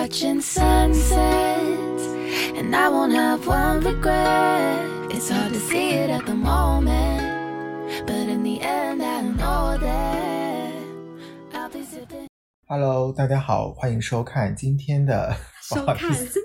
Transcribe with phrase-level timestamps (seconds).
[0.00, 1.12] watching sunsets,
[2.56, 4.86] and I won't have one regret.
[5.10, 7.20] It's hard to see it at the moment,
[8.06, 10.72] but in the end, I know that
[11.52, 11.80] I'll be.
[12.66, 16.40] Hello，大家好，欢迎收看今天的收不好意思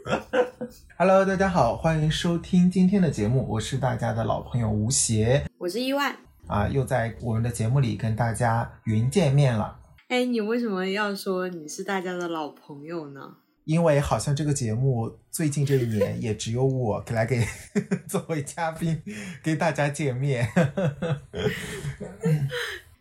[0.97, 6.13] Hello，大家好，欢迎收听今天的节目，我是大家的老朋友吴邪我是意外。
[6.47, 9.79] 啊，又在我们的节目里跟大家云见面了。
[10.09, 13.37] 哎，你为什么要说你是大家的老朋友呢？
[13.65, 17.45] 因为好像这个节目最近这一年也只有我来给
[18.07, 19.01] 作为嘉宾
[19.43, 20.47] 给大家见面。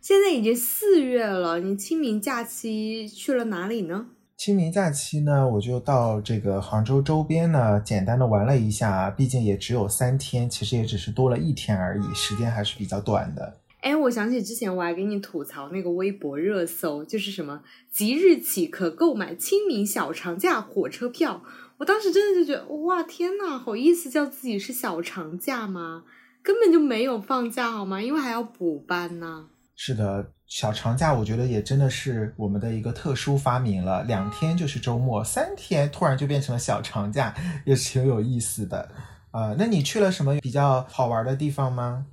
[0.01, 4.07] 现在已经四月了，你清明假期去了哪里呢？
[4.37, 13.57] 清明假期呢，我就到这个杭州周边呢，简单的玩了一下，毕竟也只有三天，其实也只是多了一天而已，时间还是比较短的。
[13.85, 21.43] 哎，我想起之前我还给你吐槽那个微博热搜，就是什么即日起可购买清明小长假火车票。
[21.77, 26.03] 我当时真的就觉得，哇，天呐，好意思叫自己是小长假吗？
[26.41, 28.01] 根本就没有放假好吗？
[28.01, 29.45] 因为还要补班呢。
[29.75, 37.35] 是的，小长假我觉得也真的是我们的一个特殊发明了，两天就是周末，三天突然就变成了小长假，
[37.67, 38.89] 也是挺有意思的。
[39.29, 42.07] 呃，那你去了什么比较好玩的地方吗？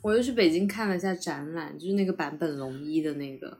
[0.00, 3.58] 我又去北京看了一下展览，就是那个版本龙一的那个。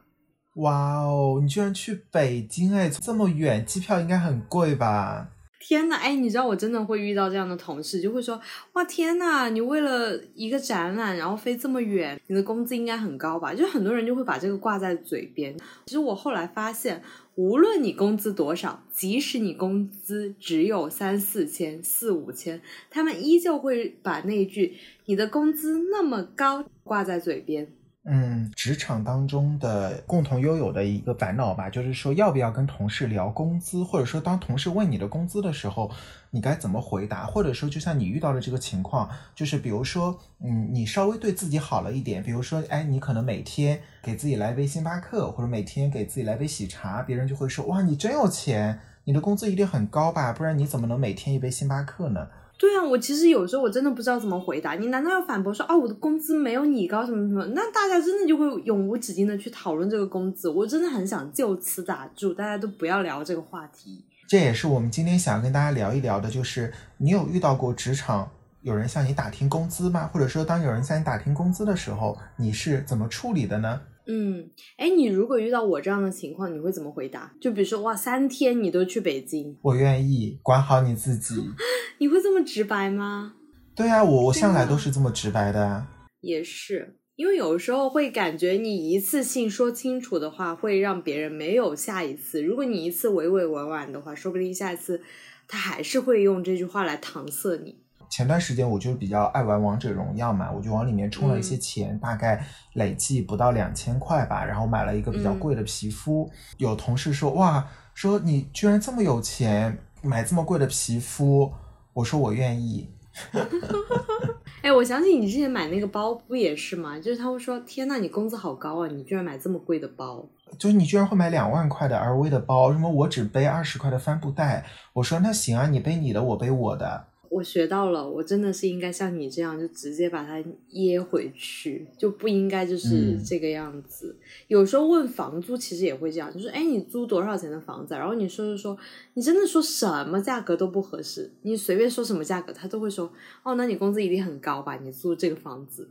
[0.55, 5.30] 哇哦，你居然去北京哎，这么远，机票应该很贵吧？
[5.61, 8.41] 天呐，哎，你知道我真的会遇到这样的同事，就会说，
[8.75, 13.53] 哇，天呐，你为了一个展览，然后飞这么远，你的工资应该很高吧？
[13.53, 15.56] 就很多人就会把这个挂在嘴边。
[15.86, 17.03] 其实我后来发现，
[17.34, 27.67] 无论你工资多少，即使你工资只有三四千、四五千，他们依旧会把那句“你的工资那么高”挂在嘴边。
[28.04, 35.90] 嗯，职场当中的共同拥有的一个烦恼吧，就是说要不要跟同事聊工资，或者说当同事问你的工资的时候，
[36.30, 37.27] 你该怎么回答？
[37.27, 50.33] 或者说，就像你遇到的这个情况，就是比如说，嗯，你稍微对自己好了一点，比如说，哎，你可能每天给自己来杯星巴克，或者每天给自己来杯喜茶，别人就会说，哇，你真有钱，你的工资一定很高吧？
[50.33, 52.28] 不然你怎么能每天一杯星巴克呢？
[52.58, 54.74] 对啊，我其实有时候我真的不知道怎么回答。
[54.74, 57.46] 你难道要反驳说啊，我的工资没有你高什么什么？
[57.55, 60.48] 那大家真的就会永无止境的去讨论这个工资。
[60.48, 64.05] 我真的很想就此打住，大家都不要聊这个话题。
[64.27, 68.29] 这也是我们今天想跟大家聊一聊的，就是你有遇到过职场
[68.63, 70.11] 有人向你打听工资吗？
[70.13, 73.80] 或者说，当有人向你打听工资的时候，你是怎么处理的呢？
[74.11, 74.48] 嗯，
[74.79, 77.35] 哎，你如果遇到我这样的情况，你会怎么回答？
[77.39, 81.35] 就比如说，哇，三天你都去北京，我愿意，管好你自己。
[82.01, 83.35] 你会这么直白吗？
[83.77, 85.86] 对啊，我我向来都是这么直白的啊。
[86.23, 92.42] 也是，因为有时候会感觉你一次性说清楚的话，会让别人没有下一次。
[92.42, 95.02] 如果你一次委委婉婉的话，说不定下一次
[95.47, 97.83] 他还是会用这句话来搪塞你。
[98.08, 106.30] 前段时间我就比较爱玩王者荣耀嘛，我就往里面充了一些钱，大概累计不到两千块吧，然后买了一个比较贵的皮肤。
[106.57, 111.52] 有同事说哇，说你居然这么有钱，买这么贵的皮肤，
[111.92, 112.89] 我说我愿意。
[114.63, 116.98] 哎，我想起你之前买那个包不也是吗？
[116.98, 120.24] 就是他会说：“天呐，你工资好高啊，你居然买这么贵的包。
[120.58, 124.64] 就是你居然会买两万块的 LV 的包，什么我只背二十块的帆布袋。
[124.95, 134.16] 我说那行啊，你背你的，我背我的。”我学到了，我真的是应该像你这样，就直接把它噎回去，就不应该就是嗯这个样子。
[134.46, 137.99] 有时候问房租，其实也会这样，就是哎，你租多少钱的房子啊？
[137.99, 138.78] 然后你说说说，
[139.14, 143.12] 你真的说什么价格都不合适，你随便说什么价格，他都会说
[143.43, 144.76] 哦，那你工资一定很高吧？
[144.76, 145.88] 你租这个房子，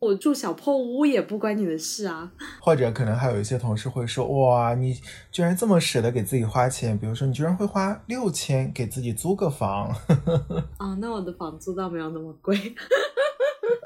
[0.00, 2.32] 我住小破屋也不关你的事啊。
[2.58, 4.98] 或者可能还有一些同事会说，哇，你
[5.30, 9.94] 居然这么舍得给自己花钱，比如说你居然会花六千给自己租个房。
[10.78, 12.56] 啊，那我的房租倒没有那么贵。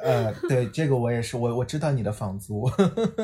[0.05, 2.71] 呃，对，这个我也是，我我知道你的房租。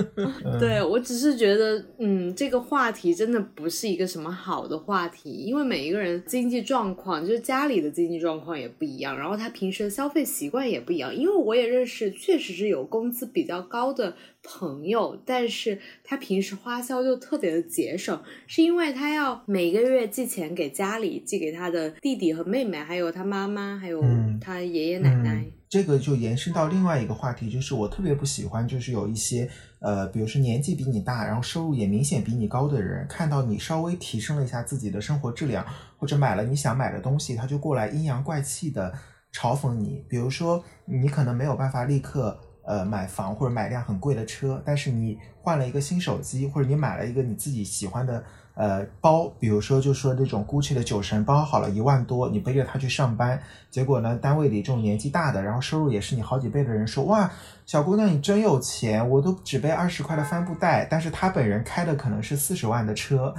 [0.58, 11.14] 对我只是觉得，嗯，这个话题真的不是一个什么好的话题，因为每一个人经济状况，就是家里的经济状况也不一样，然后他平时的消费习惯也不一样。
[11.14, 25.44] 因为我也认识，确实是有工资比较高的朋友，但是他平时花销就特别的节省，是因为他要每个月寄钱给家里，寄给他的弟弟和妹妹，还有他妈妈，还有嗯他爷爷奶奶。
[25.44, 35.64] 嗯，这个就延伸到另外一个话题，就是我特别不喜欢，就是有一些呃，比如说年纪比你大，然后收入也明显比你高的人，看到你稍微提升了一下自己的生活质量，
[35.96, 38.92] 或者买了你想买的东西，他就过来阴阳怪气的
[39.32, 40.04] 嘲讽你。
[40.08, 48.24] 比如说，你可能没有办法立刻呃买房或者买辆很贵的车，但是你换了一个新手机，或者你买了一个你自己喜欢的。
[48.60, 53.40] 呃，包，比如说就说这种 GUCCI 的酒神包好了一万多，你背着它去上班，
[53.70, 57.32] 结果呢，单位里这种年纪大的，然后收入也是你好几倍的人说，哇，
[57.64, 63.34] 小姑娘你真有钱，我都只背二十块的帆布袋，但是他本人开的可能是四十万的车，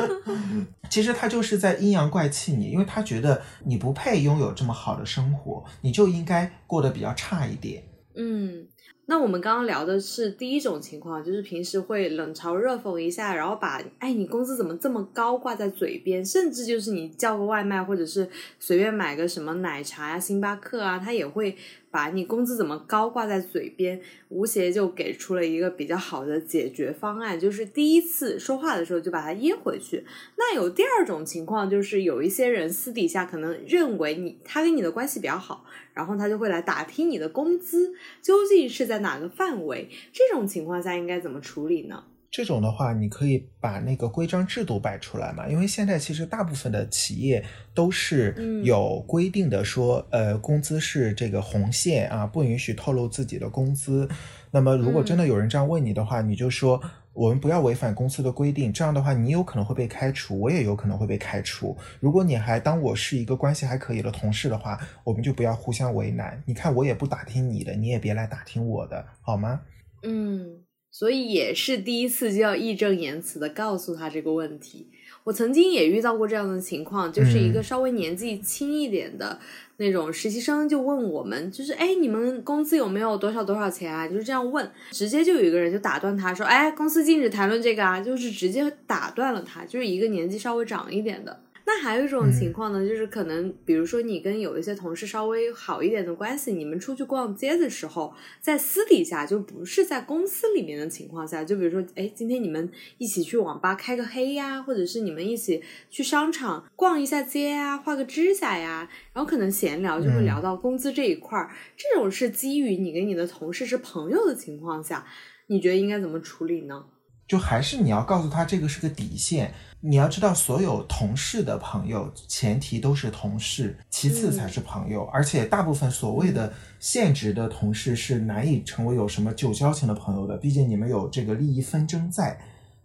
[0.90, 7.82] 其实他就是在阴阳怪气你，因为他觉得你不配拥有这么好的生活，你就应该过得比较差一点。
[8.14, 8.68] 嗯。
[9.08, 21.56] 那我们刚刚聊的是第一种情况，就是平时会冷嘲热讽一下，然后把“哎，你工资怎么这么高”挂在嘴边，甚至就是你叫个外卖，或者是随便买个什么奶茶呀、星巴克啊，他也会。
[21.90, 30.04] 把你工资怎么高挂在嘴边，吴邪就给出了一个比较好的解决方案，就是第一次说话的时候就把它噎回去。
[30.36, 39.88] 那有第二种情况，就是有一些人私底下可能认为你他跟你的关系比较好，然后他就会来打听你的工资究竟是在哪个范围。
[40.12, 42.04] 这种情况下应该怎么处理呢？
[42.30, 47.42] 这种的话，你可以把那个规章制度摆出来嘛，因为现在其实大部分的企业
[47.72, 54.08] 都是有规定的，说呃工资是这个红线啊，不允许透露自己的工资。
[54.50, 56.80] 那么如果真的有人这样问你的话，你就说
[57.12, 61.74] 我们不要违反公司的规定，这样的话你有可能会被开除，我也有可能会被开除。
[62.00, 66.42] 如果你还当我是一个关系还可以的同事的话，我们就不要互相为难。
[66.44, 69.60] 你看我也不打听你的，你也别来打听我的，好吗？
[70.02, 70.65] 嗯。
[70.98, 74.86] 所以也是第一次就要义正言辞的告诉他这个问题。
[75.24, 79.38] 我曾经也遇到过这样的情况，就是一个稍微年纪轻一点的
[79.76, 84.08] 那种实习生就问我们，就是哎，你们工资有没有多少多少钱啊？
[84.08, 91.40] 就是这样问，直接就有一个人就打断他说，哎，公司禁止谈论这个啊，就是直接打断了他，就是一个年纪稍微长一点的。
[91.68, 105.60] 那还有一种情况呢，就是可能，比如说你跟有一些同事稍微好一点的关系，你们出去逛街的时候，在私底下就不是在公司里面的情况下，就比如说，哎，今天你们一起去网吧开个黑呀，或者是你们一起
[105.90, 115.04] 去商场逛一下街呀，画个指甲呀，然后可能闲聊就会聊到工资这一块儿，这种是基于你跟你的同事是朋友的情况下，
[115.48, 116.86] 你觉得应该怎么处理呢？
[117.26, 119.52] 就还是你要告诉他这个是个底线。
[119.80, 125.04] 你要知道，所有同事的朋友前提都是同事，其次才是朋友。
[125.12, 132.38] 而且大部分所谓的现职的同事是难以成为有什么旧交情的朋友的，毕竟你们有这个利益纷争在。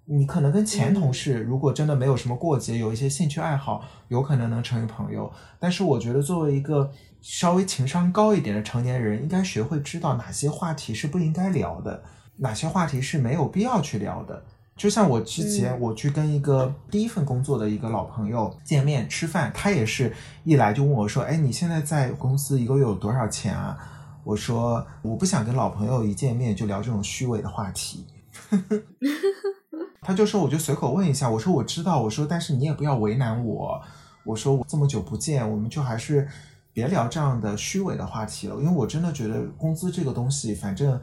[0.06, 5.32] 你可能跟前同事如果真的没有什么过节，有一些兴趣爱好，有可能能成为朋友。
[5.58, 6.92] 但是我觉得，作为一个
[7.22, 12.04] 稍微情商高一点的成年人，应该学会知道哪些话题是不应该聊的，
[12.38, 14.44] 哪些话题是没有必要去聊的。
[14.78, 20.12] 就像我之前我去跟一个第一份工作的一个老朋友见面吃饭，他也是
[20.44, 23.78] 一来就问我说：“哎，你现在在公司一个月有多少钱啊？”
[24.24, 28.07] 我说：“我不想跟老朋友一见面就聊这种虚伪的话题。”
[30.01, 33.80] 他就说：“我就随口问一下。”我说：“我知道。”我说：“但是你也不要为难我。”
[34.25, 36.27] 我说：“我这么久不见，我们就还是
[36.74, 41.00] 别聊这样的虚伪的话题了，因为我真的觉得工资这个东西，反正。”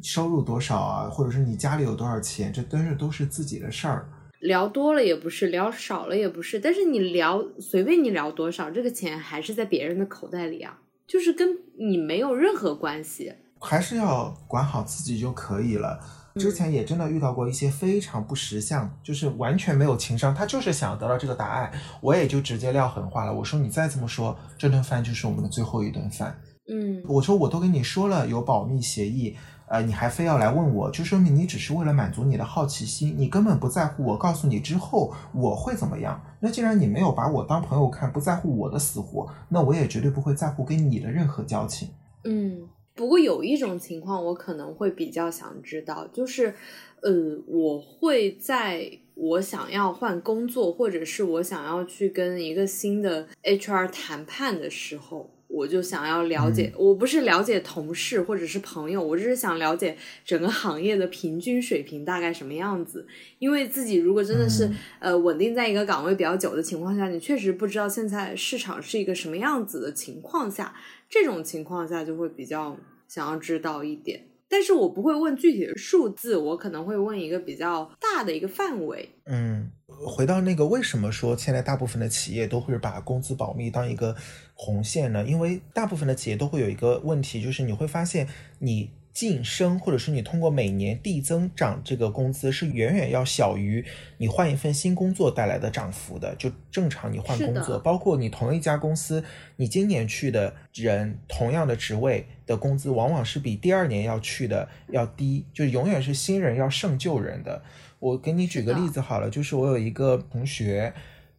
[0.00, 4.08] 收入多少啊，或者是你家里有多少钱，这都是都是自己的事儿。
[4.40, 13.32] 聊多了也不是，聊少了也不是，但是你聊随便你聊多少，这个钱还是在别人的口袋里啊，就是跟你没有任何关系。
[13.60, 16.00] 还是要管好自己就可以了。
[16.34, 23.32] 之前也真的遇到过一些非常不识相，就是完全没有情商，他就是想得到这个答案，我也就直接撂狠话了。
[23.32, 26.36] 我说你再这么说，这顿饭就是我们的最后一顿饭。
[26.68, 29.36] 嗯，我说我都跟你说了有保密协议。
[29.72, 36.22] 呃，你还非要来问我，就说明你只是为了满足你的好奇心，你根本不在乎我告诉你之后我会怎么样。
[36.40, 41.88] 那既然你没有把我当朋友看，不在乎我的死活，那我也绝对不会在乎跟你的任何交情。
[42.24, 46.54] 嗯，不过有一种情况我可能会比较想知道，就是，
[47.00, 47.10] 呃，
[47.46, 55.30] 我会在我想要换工作，或者是我想要去跟一个新的 HR 谈判的时候。
[55.52, 59.94] 我就想要了解，我不是了解同事或者是朋友，我只是想了解
[60.24, 63.06] 整个行业的平均水平大概什么样子。
[63.38, 70.74] 因为自己如果真的是呃稳定在一个岗位比较久的情况下，你确实不知道现在市场是一个什么样子的情况下，
[71.10, 74.31] 这种情况下就会比较想要知道一点。
[74.52, 79.08] 但是我不会问具体的数字，我可能会问一个比较大的一个范围。
[79.24, 84.14] 嗯，回到那个，为什么说现在大部分的企业都会把工资保密当一个
[84.52, 85.24] 红线呢？
[85.24, 88.28] 因为大部分的企业都会有一个问题，就是你会发现
[88.58, 93.84] 你晋升，或者是你通过每年递增长这个工资是远远要小于
[94.16, 96.34] 你换一份新工作带来的涨幅的。
[96.36, 99.22] 就正常你换工作，包括你同一家公司，
[99.56, 107.62] 你今年去的人同样的职位的工资，往往是比第二年要去的要低，就永远是新人要胜旧人的。
[107.98, 110.92] 我给你举个例子好了，就是我有一个同学。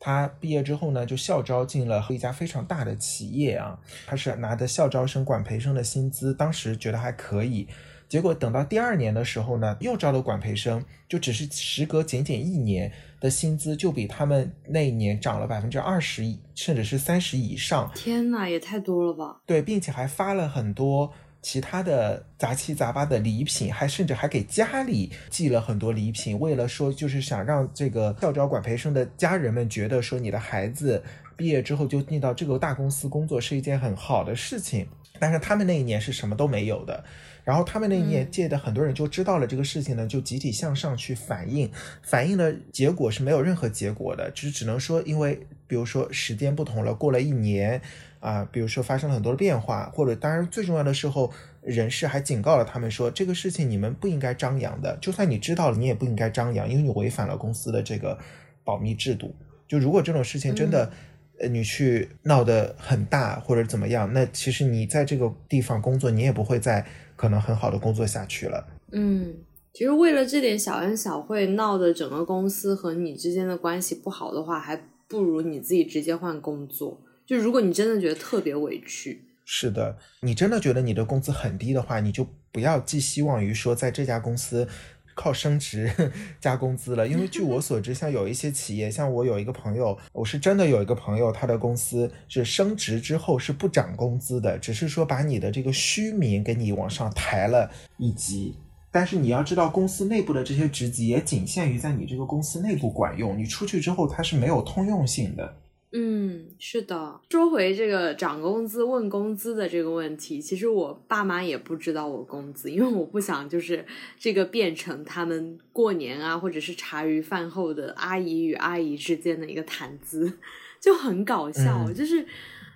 [0.06, 3.80] 他毕业之后呢，就校招进了一家非常大的企业啊。
[4.06, 7.66] 他是拿的校招生、管培生的薪资，当时觉得还可以。
[8.10, 12.92] 结果等到第二年的时候呢，又招了管培生，就只是时隔仅仅一年
[13.22, 17.90] 的薪资，就比他们那一年涨了百分之二十，甚至是三十以上。
[17.96, 19.42] 天哪，也太多了吧？
[19.46, 21.14] 对，并且还发了很多。
[21.44, 31.04] 其他的杂七杂八的礼品，还甚至还给家里寄了很多礼品，为了说就是想让这个校招管培生的家人们觉得说你的孩子
[31.36, 34.88] 毕业之后就进到这个大公司工作是一件很好的事情。
[35.20, 37.04] 但是他们那一年是什么都没有的，
[37.44, 41.70] 然后他们那一年届的很多人就知道了这个事情呢，就集体向上去反映，
[42.02, 47.82] 反映的结果是没有任何结果的，只是只能说因为比如说时间不同了，过了一年。
[48.24, 51.30] 啊，比如说发生了很多的变化，或者当然最重要的时候，
[51.62, 58.18] 人事还警告了他们说，这个事情你们不应该张扬的，就算你知道了，你也不应该张扬，因为你违反了公司的这个
[58.64, 59.36] 保密制度。
[59.68, 60.90] 就如果这种事情真的，
[61.38, 66.86] 呃，你去闹得很大或者怎么样，那其实你在这个地方工作，你也不会再
[67.18, 68.66] 可能很好的工作下去了。
[68.94, 69.34] 嗯，
[69.74, 77.02] 其实为了这点小恩小惠闹得整个公司和你之间的关系不好的话，还不如你自己直接换工作。
[77.26, 84.68] 就如果你真的觉得特别委屈，是的，你真的觉得你的工资很低的话，你就不要寄希望于说在这家公司
[85.16, 85.92] 靠升职
[86.40, 87.08] 加工资了。
[87.08, 98.58] 因为据我所知，像有一些企业，像我有一个朋友，我是真的有一个朋友，他的公司是升职之后是不涨工资的，只是说把你的这个虚名给你往上抬了一级。
[98.92, 105.58] 但是你要知道，公司内部的这些职级也仅限于在你这个公司内部管用，你出去之后它是没有通用性的。
[105.96, 107.22] 嗯，是的。
[107.30, 113.86] 说回这个涨工资、问工资的这个问题，其实我爸妈也不知道我工资，因为我不想就是
[114.18, 120.40] 这个变成他们过年啊，或者是茶余饭后的阿姨与阿姨之间的一个谈资，
[120.82, 121.88] 就很搞笑。
[121.94, 122.26] 就是，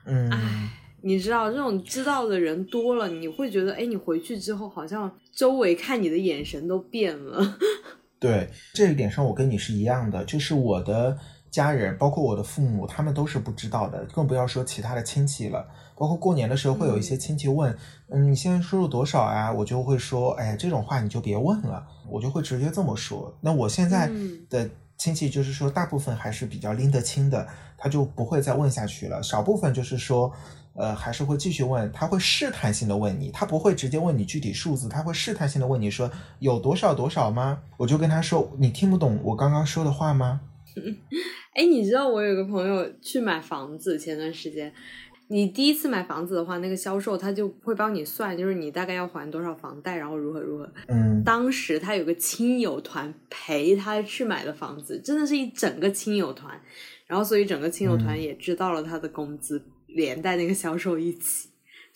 [0.06, 0.70] 嗯，哎，
[1.02, 7.58] 你知道这种知道的人多了，你会觉得，哎，你回去之后好像周围看你的眼神都变了。
[8.20, 11.18] 对，这一点上我跟你是一样的，就是我的。
[11.58, 15.68] 家人包括我的父母，他们都是不知道的，更不要说其他的亲戚了。
[15.96, 17.76] 包括过年的时候，会有一些亲戚问
[18.14, 23.36] ：“嗯，你现在收入多少啊？”我就会说：“哎，这种话你就别问了。”我就会直接这么说。
[23.42, 24.08] 那我现在
[24.52, 29.24] 的亲戚就是说，大部分还是比较拎得清的，他就不会再问下去了。
[29.24, 30.32] 少部分就是说，
[30.76, 37.60] 呃，还是会继续问，他会试探性的问你，他不会直接问你具体数字，他会试探性的问你说有多少多少吗？
[37.78, 40.42] 我就跟他说：“你听不懂我刚刚说的话吗？”
[41.58, 44.72] 哎，你知道我有个朋友去买房子，前段时间，
[45.30, 50.72] 你第一次买房子的话，那个销售他就会帮你算，就是你大概要还多少房贷，然后如何如何。
[50.88, 56.62] 嗯，当时他有个亲友团陪他去买的房子，真的是一整个亲友团，
[57.08, 61.47] 然后所以整个亲友团也知道了他的工资，连带那个销售一起。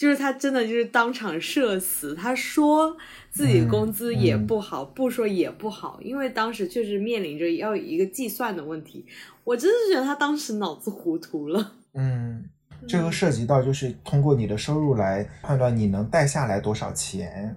[0.01, 2.97] 就是他真的就是当场社死，他说
[3.29, 9.05] 自己工资也不好，不说也不好，因为当时确实面临着要一个计算的问题。
[9.43, 11.73] 我真的觉得他当时脑子糊涂了。
[11.93, 12.49] 嗯，
[12.87, 17.55] 这个涉及到就是通过你的收入来判断你能贷下来多少钱。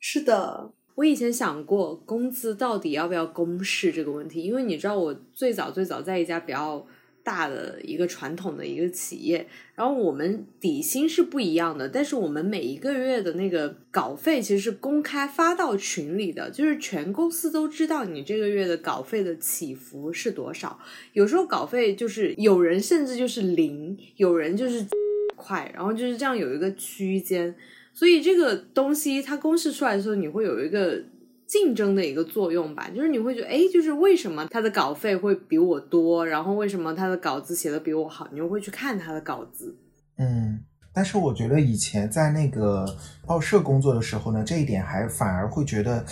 [0.00, 6.86] 是的，我以前想过工资到底要不要公示这个问题，因为你知道我最早最早在一家比较。
[7.24, 20.78] 大的一个传统的一个企业，然后我们底薪是不一样的，但是我们每一个月的那个稿费其实是公开发到群里的，就是全公司都知道你这个月的稿费的起伏是多少。
[21.14, 24.86] 有时候稿费就是有人甚至就是零，有人就是
[25.34, 27.54] 快，然后就是这样有一个区间，
[27.94, 31.02] 所以这个东西它公示出来的时候，你会有一个。
[31.54, 39.76] 竞争的一个作用吧，就是你会觉得，哎，就是为什么他的稿费会比我多，然后为什么他的稿子写的比我好，你就会去看他的稿子。
[40.18, 40.58] 嗯，
[40.92, 42.84] 但是我觉得以前在那个
[43.24, 46.04] 报社工作的时候呢，这一点还反而会觉得。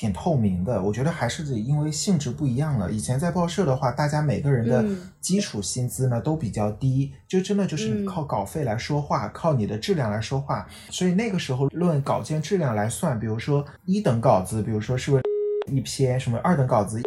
[0.00, 2.90] 挺透明的，我觉得还是因为性质不一样了。
[2.90, 4.82] 以前在报社的话，大家每个人的
[5.20, 10.66] 基础薪资呢都比较低，就真的就是靠稿费来说话，靠你的质量来说话。
[10.88, 15.22] 所以那个时候论稿件质量来算，比如说一等稿子，比如说是不是
[15.70, 16.98] 一篇什么二等稿子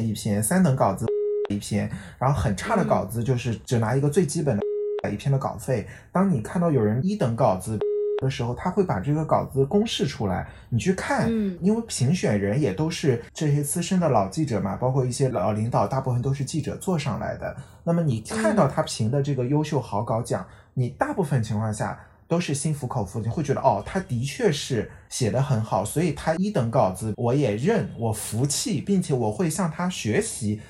[0.00, 1.04] 一篇，三等稿子
[1.50, 5.84] 一篇，然后很差的稿子就是只拿一个最基本的一篇的稿费。
[6.12, 7.76] 当你看到有人一等稿子
[8.18, 11.26] 的时候，他会把这个稿子公示出来，你去看。
[11.28, 17.56] 嗯因为评选人也都是这些资深的老记者嘛，包括一些老领导，大部分都是记者做上来的。
[17.82, 30.60] 那么你看到他评的这个优秀好稿奖，你大部分情况下都是心服口服，你会觉得哦，他的确是写的很好，所以他一等稿子我也认，我服气，并且我会向他学习，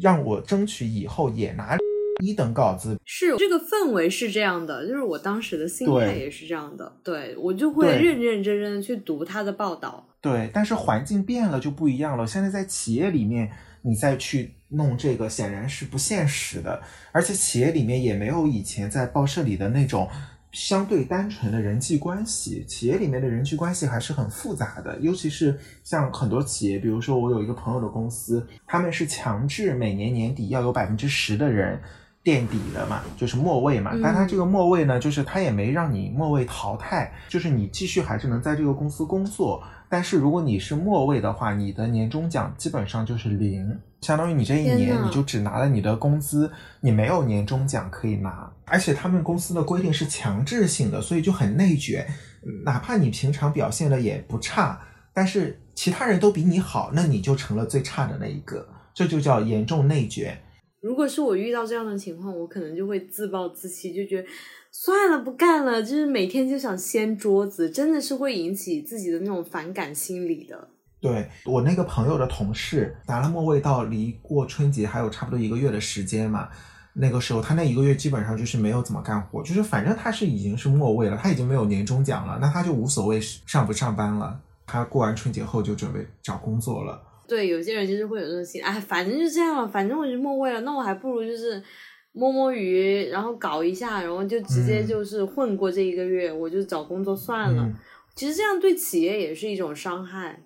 [0.00, 1.76] 让我争取以后也拿
[2.20, 2.98] 一等稿子。
[3.04, 10.06] 是这个氛围是这样的，就是我当时的心态也是这样的，对我就会认认真真的去读他的报道。
[10.20, 12.26] 对，但是环境变了就不一样了。
[12.26, 13.50] 现在在企业里面，
[13.80, 16.82] 你再去弄这个，显然是不现实的。
[17.10, 20.06] 而且企业里面也没有以前在报社里的那种
[20.52, 22.62] 相对单纯的人际关系。
[22.66, 31.80] 企业里面的人际关系还是很复杂的，尤其是像很多企业，比如说我有一个朋友的公司，他们是强制每年年底要有百分之十的人。
[32.22, 48.52] 垫底的嘛，就是末位嘛，但他这个末位呢，就是他也没让你末位淘汰，就是你继续还是能在这个公司工作，但是如果你是末位的话，你的年终奖基本上就是零，相当于你这一年你就只拿了你的工资，你没有年终奖可以拿。
[48.66, 52.06] 而且他们公司的规定是强制性的，所以就很内卷。
[52.44, 54.78] 嗯哪怕你平常表现的也不差，
[55.12, 60.38] 但是其他人都比你好，那你就成了最差的那一个，这就叫严重内卷。
[60.80, 64.28] 如果是我遇到这样的情况，我可能就会自暴自弃，就觉得
[64.72, 70.68] 算了，不干了，就是每天就想掀桌子，真的是会引起自己的那种反感心理的。
[71.00, 76.48] 对我那个朋友的同事拿了末位到离过春节还有差不多一个月的时间嘛，
[76.94, 84.40] 那个时候他那一个月基本上就是没有怎么干活，就是反正他是已经是末位了，他已经没有年终奖了，那他就无所谓上不上班了。
[84.66, 87.02] 他过完春节后就准备找工作了。
[87.30, 91.62] 对，有些人就是会有这种心，哎，反正就这样了，反正我就末位了，那我还不如就是
[92.10, 97.62] 摸摸鱼，然后搞一下，然后就直接嗯就是混过这一个月，我就找工作算了。
[97.62, 97.74] 嗯
[98.16, 100.42] 其实这样对企业也是一种伤害。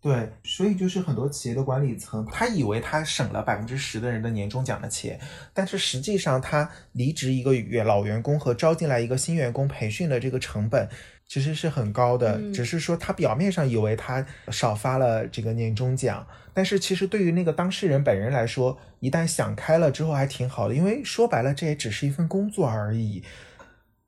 [0.00, 5.20] 对，所以就是很多企业的管理层，他以为他省了百分之十的人的年终奖的钱，
[5.52, 10.88] 但是实际上他离职一个员老员工和招进来一个新员工培训的这个成本
[11.32, 23.22] 其实是很高的，嗯只是说他表面上以为他少发了这个年终奖，但是其实对于那个当事人本人来说，一旦想开了之后还挺好的，因为说白了这也只是一份工作而已。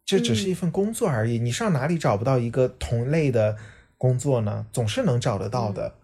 [0.05, 3.57] 这只是一份工作而已，你上哪里找不到一个同类的
[3.97, 4.67] 工作呢？
[4.71, 5.95] 总是能找得到的。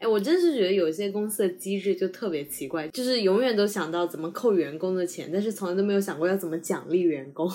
[0.00, 7.50] 哎，我真是觉得有些公司的机制就特别奇怪，就是永远都想到怎么扣员工的钱，但是从来都没有想过要怎么奖励员工。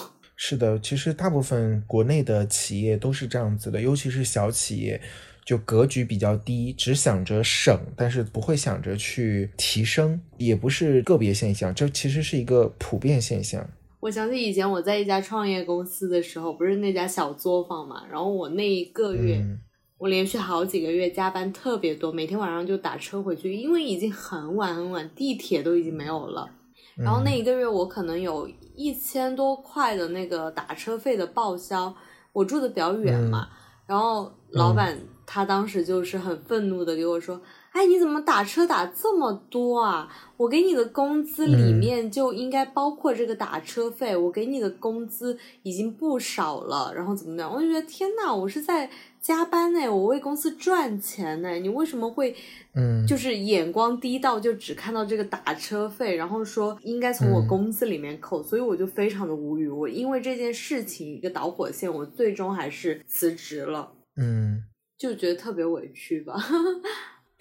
[0.46, 5.00] 是的，其实大部分国内的企业都是这样子的，尤其是小企业，
[5.46, 13.66] 就格局比较低，只想着省，但是不会想着去提升，也不是个别现象，这其实是一个普遍现象。
[14.02, 19.58] 我想起以前我在一家创业公司的时候，不是那家小作坊嘛，然后我那一个月，嗯
[19.98, 26.52] 我连续好几个月加班特别多，每天晚上就打车回去，因为已经很晚很晚，地铁都已经没有了。
[26.98, 31.96] 然后那一个月我可能有一千多块的那个打车费的报销，
[32.32, 33.50] 我住的比较远嘛，
[33.86, 37.42] 然后老板他当时就是很愤怒的给我说
[37.74, 40.08] ：“哎，你怎么打车打这么多啊？
[40.38, 48.88] 我给你的工资里面就应该包括这个打车费，我给你的工资已经不少了，然后怎么怎么样？”我就觉得天呐，我是在
[49.20, 52.36] 加班呢，我为公司赚钱呢，你为什么会？
[52.76, 59.68] 嗯，就是眼光低到就只看到这个打车费，然后说应该从我嗯工资里面扣，所以我就非常的无语。
[59.68, 64.64] 我因为这件事情一个导火线，我最终还是辞职了，嗯，
[64.96, 66.36] 就觉得特别委屈吧。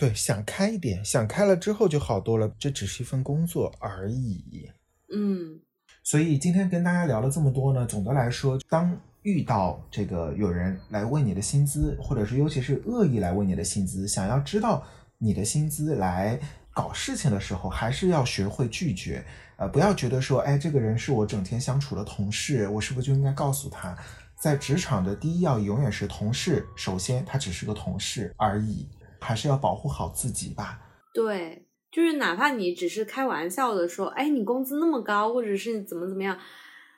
[0.02, 4.68] 对，想开一点，想开了之后就好多了，这只是一份工作而已。
[5.14, 5.60] 嗯
[6.02, 14.84] 所以今天跟大家聊了这么多呢，总的来说，当遇到这个有人来问你的薪资，或者是尤其是恶意来问你的薪资，想要知道
[15.18, 16.36] 你的薪资来
[16.72, 19.24] 搞事情的时候，还是要学会拒绝。
[19.56, 23.96] 呃，不要觉得说，哎，这个人是我整天相处的同事，我是不是就应该告诉他？
[24.36, 28.88] 在职场的第一要义永远是同事，首先他只是个同事而已，
[29.22, 30.80] 还是要保护好自己吧。
[31.14, 36.38] 对，就是哪怕你只是开玩笑的说，哎，你工资那么高，或者是怎么怎么样，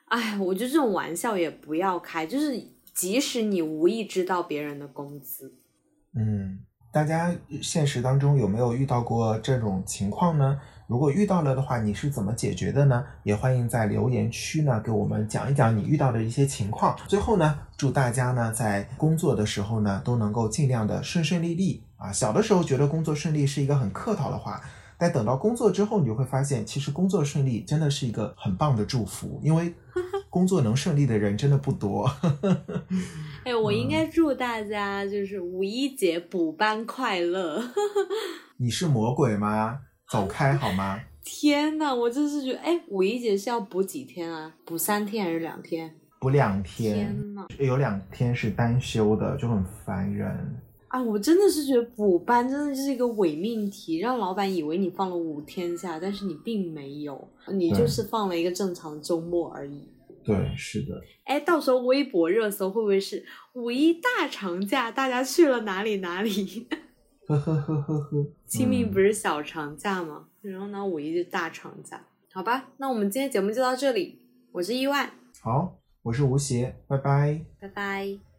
[0.07, 2.59] 哎，我觉得这种玩笑也不要开，就是
[2.95, 5.59] 即使你无意知道别人的工资，
[6.15, 6.61] 嗯，
[6.95, 10.61] 大家现实当中有没有遇到过这种情况呢？
[10.87, 13.05] 如果遇到了的话，你是怎么解决的呢？
[13.25, 16.97] 也欢迎在留言区呢给我们讲一讲你遇到的一些情况。
[17.09, 22.13] 最后呢，祝大家呢在工作的时候呢都能够尽量的顺顺利利啊。
[22.13, 24.61] 小的时候觉得工作顺利是一个很客套的话，
[24.97, 29.75] 但等到工作之后，你就会发现，其实工作顺利真的是一个很棒的祝福，因为
[30.35, 32.11] 工作能顺利的人真的不多。
[33.47, 37.62] 哎，我应该祝大家就是五一节补班快乐。
[38.59, 39.79] 你是魔鬼吗？
[40.11, 41.01] 走开好吗？
[41.25, 44.53] 天呐，我真是觉得，哎，五一节是要补几天啊？
[44.64, 45.94] 补三天还是两天？
[46.18, 46.97] 补两天。
[46.97, 50.29] 天呐，有两天是单休的，就很烦人。
[50.88, 59.88] 啊，我真的是觉得补班真的就是一个伪命题，让老板以为你放了五天假，但是你并没有，你就是放了一个正常周末而已。
[60.25, 61.01] 对，是的。
[61.25, 66.67] 哎，到时候微博热搜会不会是五一大长假，大家去了哪里哪里？
[67.27, 68.27] 呵呵呵呵呵。
[68.47, 70.27] 清明不是小长假吗？
[70.43, 72.05] 然后呢，五一就大长假。
[72.33, 74.19] 好吧，那我们今天节目就到这里。
[74.53, 75.11] 我是意外。
[75.41, 77.45] 好，我是吴邪，拜拜。
[77.61, 78.34] 拜拜。